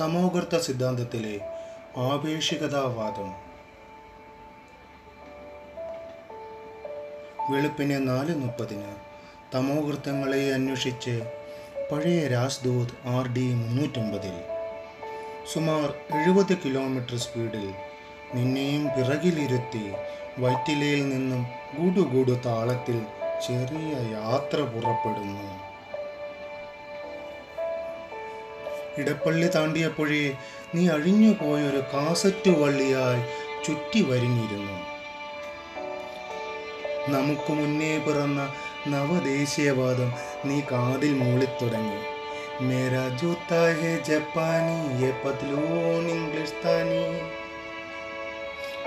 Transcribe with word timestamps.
തമോഗർത്ത 0.00 0.56
സിദ്ധാന്തത്തിലെ 0.56 1.40
ആപേക്ഷികതാവാദം. 1.96 3.30
വെളുപ്പിന് 7.52 8.08
നാല് 8.08 8.34
മുപ്പതിന് 8.34 8.92
തമോകൃത്തങ്ങളെ 9.54 10.52
അന്വേഷിച്ച് 10.52 11.14
പഴയ 11.92 12.26
രാജ്ദൂത് 12.26 12.94
ആർ 13.06 13.26
ഡി 13.28 13.46
മുന്നൂറ്റമ്പതിൽ 13.54 14.36
സുമാർ 15.52 15.88
എഴുപത് 16.18 16.54
കിലോമീറ്റർ 16.64 17.16
സ്പീഡിൽ 17.16 17.66
നിന്നെയും 18.34 18.84
പിറകിലിരുത്തി 18.96 19.84
വൈറ്റിലയിൽ 20.38 21.08
നിന്നും 21.08 21.42
ഗുഡുഗുഡു 21.78 22.36
താളത്തിൽ 22.46 22.98
ചെറിയ 23.46 23.90
യാത്ര 24.18 24.58
പുറപ്പെടുന്നു. 24.74 25.69
ഇടപ്പള്ളി 28.98 29.48
താണ്ടിയപ്പോഴേ 29.54 30.32
നീ 30.74 30.88
അഴിഞ്ഞു 30.88 31.44
പോയൊരു 31.44 31.82
കാസറ്റ് 31.94 32.50
വള്ളിയായി 32.50 33.22
ചുറ്റി 33.64 34.02
വരിഞ്ഞിരുന്നു. 34.02 34.78
നമുക്ക് 37.08 37.52
മുന്നേ 37.52 37.98
പിറന്ന 37.98 38.52
നവദേശീയവാദം 38.86 40.12
നീ 40.44 40.60
കാതിൽ 40.60 41.14
മൂളിത്തുടങ്ങി. 41.14 42.00
മേരാ 42.60 43.08
ജൂത്താ 43.08 43.72
ജപ്പാനി 44.08 45.04
യേ 45.04 45.10
പത്ലൂൺ 45.10 46.08
ഇംഗ്ലീഷ്താനി 46.08 47.02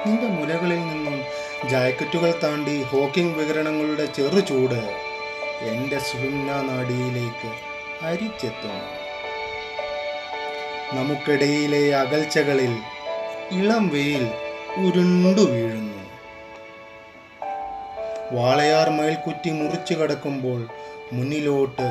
നിന്റെ 0.06 0.28
മുലകളിൽ 0.28 0.80
നിന്നും 0.80 1.24
ജാക്കറ്റുകൾ 1.70 2.40
താണ്ടി 2.44 2.84
ഹോക്കിംഗ് 2.84 3.38
വികരണങ്ങളുടെ 3.38 4.06
ചെറു 4.06 4.40
ചൂട് 4.40 4.82
എന്റെ 5.62 6.00
സുഹുമ്ന 6.00 6.62
നാഡിയിലേക്ക് 6.62 7.52
അരിച്ചെത്തുന്നു. 8.06 9.03
നമുക്കിടയിലെ 10.96 11.96
അകൽച്ചകളിൽ 11.96 12.74
ഇളം 13.52 13.88
വെയിൽ 13.88 14.26
ഉരുണ്ടു 14.78 15.44
വീഴുന്നു. 15.52 15.90
വാളയാർ 18.32 18.90
മയിൽക്കുറ്റി 18.90 19.50
മുറിച്ചു 19.52 19.94
കടക്കുമ്പോൾ 19.94 20.62
മുന്നിലോട്ട് 21.14 21.88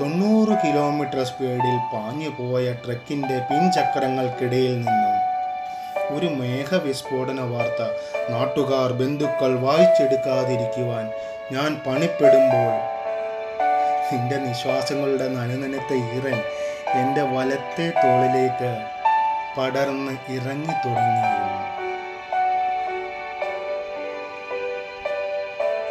തൊണ്ണൂറ് 0.00 0.54
കിലോമീറ്റർ 0.64 1.20
സ്പീഡിൽ 1.24 1.76
പാഞ്ഞു 1.92 2.30
പോയ 2.38 2.72
ട്രക്കിന്റെ 2.84 3.36
പിൻചക്രങ്ങൾക്കിടയിൽ 3.50 4.74
നിന്നും 4.78 5.14
ഒരു 6.10 6.28
മേഘവിസ്ഫോടന 6.30 7.40
വാർത്ത 7.52 7.82
നാട്ടുകാർ 8.30 8.92
ബന്ധുക്കൾ 8.92 9.52
വായിച്ചെടുക്കാതിരിക്കുവാൻ 9.58 11.06
ഞാൻ 11.52 11.70
പണിപ്പെടുമ്പോൾ 11.86 12.74
നിന്റെ 14.10 14.36
നിശ്വാസങ്ങളുടെ 14.38 15.28
നനനനത്തെ 15.28 15.96
ഈറൻ 16.12 16.38
എന്റെ 17.00 17.22
വലത്തെ 17.22 17.92
തോളിലേക്ക് 18.04 18.86
പടർന്ന് 19.58 20.12
ഇറങ്ങി 20.32 20.74
തുടങ്ങിയിരുന്നു. 20.86 21.52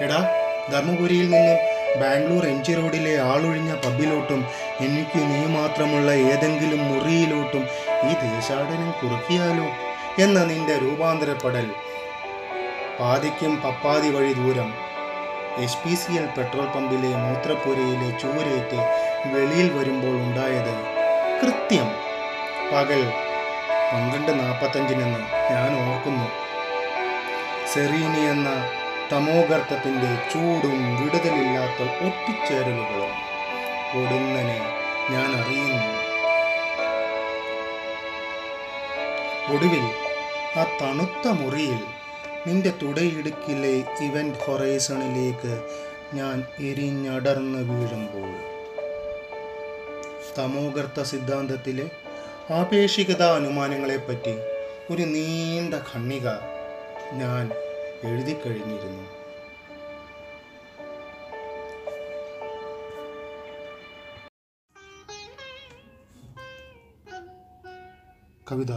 എടാ 0.02 0.30
ധർമ്മപുരിയിൽ 0.72 1.30
നിന്നും 1.30 1.58
ബാംഗ്ലൂർ 2.02 2.46
എം 2.46 2.64
ജി 2.64 2.74
റോഡിലെ 2.74 3.22
ആളൊഴിഞ്ഞ 3.22 3.76
പബ്ബിലോട്ടും 3.76 4.46
എനിക്ക് 4.80 5.20
നീ 5.20 5.46
മാത്രമുള്ള 5.46 6.12
ഏതെങ്കിലും 6.12 6.82
മുറിയിലോട്ടും 6.94 7.64
ഈ 8.10 8.14
ദേശാടനം 8.14 8.92
കുറുക്കിയാലോ 8.92 9.68
എന്ന 10.24 10.44
നിന്റെ 10.44 10.78
രൂപാന്തരപ്പെടൽ. 10.78 11.70
പാതിക്കും 13.00 13.62
പപ്പാതി 13.62 14.10
വഴി 14.10 14.34
ദൂരം. 14.34 14.74
H 15.64 15.78
P 15.78 15.96
C 15.96 16.14
L 16.14 16.26
petrol 16.26 16.66
പമ്പിലെ 16.66 17.08
മൂത്രപ്പുരയിലെ 17.08 18.20
ചൂരേറ്റ് 18.20 18.80
വെളിയിൽ 19.34 19.78
വരുമ്പോൾ 19.78 20.16
ഉണ്ടായത് 20.18 20.95
കൃത്യം. 21.42 21.88
പകൽ 22.74 23.02
പന്ത്രണ്ട് 23.94 24.32
നാൽപ്പത്തഞ്ചിനെന്ന് 24.40 25.20
ഞാൻ 25.52 25.90
ഓർക്കുന്നു. 25.90 26.28
സെറീനി 27.74 28.22
എന്ന 28.26 28.50
തമോഗർത്തത്തിന്റെ 29.12 30.30
ചൂടും 30.34 31.02
വിടുതലില്ലാത്ത 31.02 31.82
ഒട്ടിച്ചേരലുകളും 32.06 33.14
ഒടുന്നനെ 34.00 34.60
ഞാൻ 35.10 35.30
അറിയുന്നു. 35.42 36.06
ഒടുവിൽ 39.56 39.86
ആ 40.60 40.64
തണുത്ത 40.82 41.28
മുറിയിൽ 41.28 41.84
നിന്റെ 42.48 42.74
തുടയിടുക്കിലെ 42.82 44.06
ഇവന്റ് 44.06 44.40
ഹൊറൈസണിലേക്ക് 44.46 45.54
ഞാൻ 46.14 46.44
എരിഞ്ഞടർന്ന് 46.60 47.58
വീഴുമ്പോൾ 47.58 48.55
തമോഗർത്ത 50.40 51.02
സിദ്ധാന്തത്തിലെ 51.02 51.92
ആപേക്ഷികത 52.54 53.24
അനുമാനങ്ങളെപ്പറ്റി 53.24 54.34
ഒരു 54.94 55.02
നീണ്ട 55.02 55.74
ഖണ്ണിക 55.74 56.28
ഞാൻ 57.14 57.52
എഴുതി 58.04 58.34
കഴിഞ്ഞിരുന്നു. 58.34 59.06
കവിത 68.52 68.72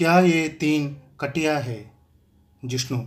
ക്യാ 0.00 0.18
യേ 0.18 0.48
തീൻ 0.62 1.00
കട്ടിയാ 1.24 1.58
ഹേ? 1.58 1.84
ജിഷ്ണു. 2.64 2.98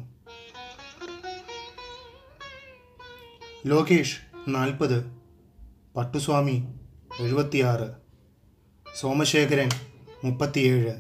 ലോകേഷ് 3.66 4.18
നാൽപ്പത് 4.48 4.98
പട്ടുസ്വാമി 5.96 6.58
എഴുപത്തിയാറ്. 7.20 7.96
സോമശേഖരൻ 9.00 9.70
മുപ്പത്തിയേഴ്. 10.24 10.94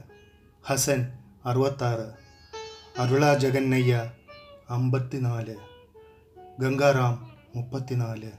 ഹസൻ 0.65 1.17
അറുപത്താറ്. 1.45 2.13
അരുള 3.01 3.37
ജഗന്നയ്യ 3.37 4.11
അമ്പത്തിനാല്. 4.69 5.55
ഗംഗാറാം 6.59 7.35
മുപ്പത്തിനാല്. 7.55 8.31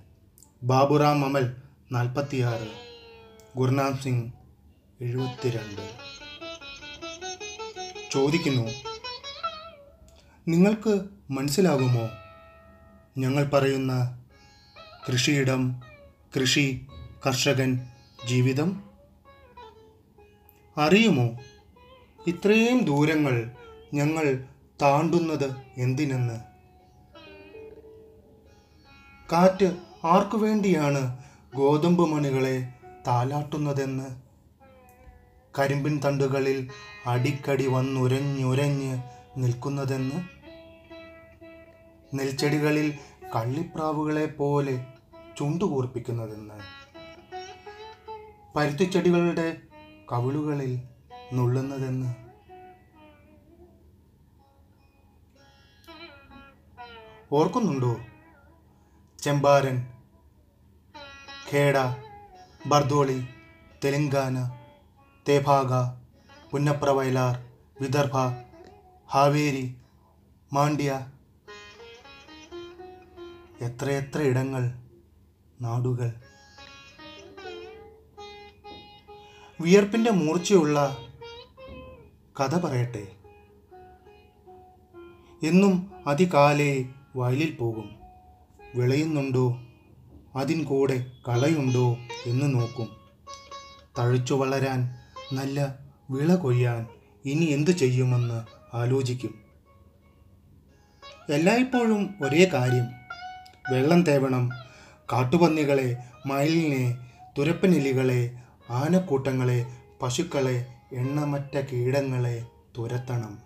ബാബുറാം 0.62 1.24
അമൽ 1.24 1.56
നാൽപ്പത്തിയാറ്. 1.92 2.68
ഗുർനാം 3.56 3.98
സിംഗ് 3.98 4.32
എഴുപത്തിരണ്ട്. 5.00 5.90
ചോദിക്കുന്നു 8.12 8.70
നിങ്ങൾക്ക് 10.48 11.00
മനസ്സിലാകുമോ? 11.30 12.08
ഞങ്ങൾ 13.18 13.48
പറയുന്ന 13.48 14.24
കൃഷിയിടം 15.08 15.82
കൃഷി 16.36 16.86
കർഷകൻ 17.24 17.86
ജീവിതം 18.28 18.82
അറിയുമോ? 20.76 21.38
ഇത്രയും 22.26 22.84
ദൂരങ്ങൾ 22.84 23.50
ഞങ്ങൾ 23.94 24.44
താണ്ടുന്നത് 24.82 25.56
എന്തിനെന്ന്? 25.76 26.40
കാറ്റ് 29.32 29.76
ആർക്കു 30.04 30.36
വേണ്ടിയാണ് 30.36 31.18
ഗോതമ്പ് 31.54 32.08
മണികളെ 32.08 32.68
താലാട്ടുന്നതെന്ന്? 33.06 34.20
കരിമ്പിൻ 35.58 36.00
തണ്ടുകളിൽ 36.04 36.68
അടിക്കടി 37.06 37.66
വന്നുരഞ്ഞുരഞ്ഞ് 37.66 39.02
നിൽക്കുന്നതെന്ന്? 39.36 40.28
നെൽച്ചെടികളിൽ 42.14 42.98
കള്ളിപ്രാവുകളെ 43.34 44.26
പോലെ 44.26 44.86
ചുണ്ടുകൂർപ്പിക്കുന്നതെന്ന്? 45.38 46.75
പരുത്തിച്ചെടികളുടെ 48.56 49.62
കവിളുകളിൽ 50.12 50.82
നുള്ളുന്നതെന്ന്. 51.32 52.14
ഓർക്കുന്നുണ്ടോ? 57.32 57.96
ചെമ്പാരൻ 59.22 59.88
ഖേഡ 61.52 61.76
ബർദോളി 62.66 63.28
തെലങ്കാന 63.84 64.36
തേഭാഗ 65.28 65.72
പുന്നപ്ര 66.50 66.90
വയലാർ 66.90 67.38
വിദർഭ 67.80 68.16
ഹാവേരി 69.06 69.76
മാണ്ഡ്യ. 70.52 71.06
എത്രയെത്ര 73.60 74.22
ഇടങ്ങൾ 74.22 74.72
നാടുകൾ. 75.60 76.35
വിയർപ്പിന്റെ 79.60 80.10
മൂർച്ചയുള്ള 80.10 80.96
കഥ 82.40 82.58
പറയട്ടെ. 82.58 83.06
എന്നും 85.46 85.92
അതികാലേ 86.06 86.84
വയലിൽ 87.16 87.54
പോകും. 87.54 87.96
വിളയുന്നുണ്ടോ? 88.74 89.60
അതിൻ 90.36 90.64
കൂടെ 90.64 91.06
കളയുണ്ടോ 91.28 91.96
എന്ന് 92.26 92.54
നോക്കും. 92.54 92.88
തഴച്ചു 93.98 94.34
വളരാൻ 94.34 94.96
നല്ല 95.32 95.78
വിള 96.10 96.34
കൊയ്യാൻ 96.34 96.86
ഇനി 97.24 97.44
എന്തു 97.44 97.70
ചെയ്യുമെന്ന് 97.70 98.44
ആലോചിക്കും. 98.76 99.40
എല്ലായ്പ്പോഴും 101.30 102.14
ഒരേ 102.22 102.50
കാര്യം. 102.52 102.84
വെള്ളം 103.72 104.02
തേവണം. 104.02 104.48
കാട്ടുപന്നികളെ 105.12 105.96
മയിലിനെ 106.26 106.98
തുരപ്പനെലികളെ 107.38 108.38
ആനക്കൂട്ടങ്ങളെ 108.70 109.66
പശുക്കളെ 110.02 110.66
എണ്ണമറ്റ 110.92 111.60
കീടങ്ങളെ 111.60 112.46
തുരത്തണം. 112.78 113.38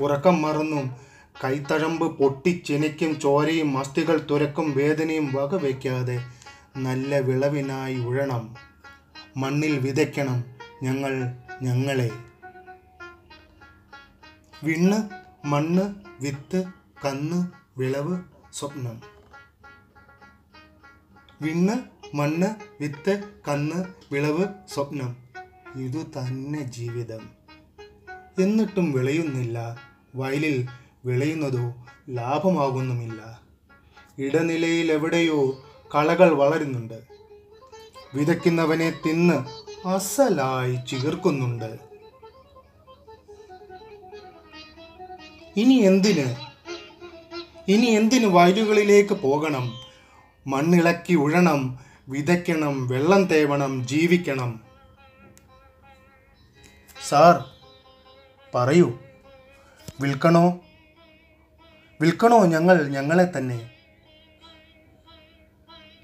ഉറക്കം 0.00 0.42
മറന്നും 0.42 0.96
കൈത്തഴമ്പ് 1.44 2.18
പൊട്ടിച്ചെനിക്കും 2.18 3.20
ചോരയും 3.20 3.78
അസ്ഥികൾ 3.78 4.26
തുരക്കും 4.30 4.72
വേദനയും 4.72 5.32
വകവയ്ക്കാതെ 5.32 6.24
നല്ല 6.76 7.18
വിളവിനായി 7.18 7.96
ഉഴണം. 7.96 8.56
മണ്ണിൽ 9.36 9.78
വിതയ്ക്കണം 9.78 10.44
ഞങ്ങൾ 10.82 11.12
ഞങ്ങളെ. 11.62 12.10
വിണ്ണ് 14.64 14.98
മണ്ണ് 15.46 15.94
വിത്ത് 16.20 16.64
കന്ന് 17.04 17.46
വിളവ് 17.78 18.18
സ്വപ്നം. 18.52 19.02
വിണ്ണ് 21.42 22.03
മണ്ണ് 22.14 22.46
വിത്ത് 22.80 23.22
കന്ന് 23.48 23.84
വിളവ് 24.12 24.44
സ്വപ്നം. 24.74 25.16
ഇതു 25.76 25.98
തന്നെ 25.98 26.62
ജീവിതം. 26.62 27.30
എന്നിട്ടും 28.42 28.92
വിളയുന്നില്ല. 28.92 29.80
വയലിൽ 30.14 30.66
വിളയുന്നതോ 31.04 31.86
ലാഭമാകുന്നുമില്ല. 32.08 33.40
ഇടനിലയിൽ 34.18 34.92
എവിടെയോ 34.92 35.64
കളകൾ 35.94 36.32
വളരുന്നുണ്ട്. 36.32 37.00
വിതയ്ക്കുന്നവനെ 38.14 39.00
തിന്ന് 39.06 39.44
അസലായി 39.88 40.78
ചികർക്കുന്നുണ്ട്. 40.88 41.78
ഇനി 45.56 45.74
എന്തിന്? 45.74 46.36
ഇനി 47.68 47.86
എന്തിന് 47.86 48.26
വയലുകളിലേക്ക് 48.26 49.14
പോകണം? 49.14 49.72
മണ്ണിളക്കി 50.46 51.14
ഉഴണം 51.14 51.83
വിതയ്ക്കണം 52.08 52.86
വെള്ളം 52.86 53.24
തേവണം 53.24 53.86
ജീവിക്കണം. 53.86 54.60
സാർ 57.08 57.44
പറയൂ. 58.54 58.98
വിൽക്കണോ? 60.00 60.60
വിൽക്കണോ 62.00 62.44
ഞങ്ങൾ 62.44 62.88
ഞങ്ങളെ 62.88 63.32
തന്നെ? 63.38 63.73